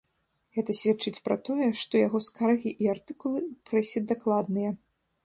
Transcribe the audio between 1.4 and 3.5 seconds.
тое, што яго скаргі і артыкулы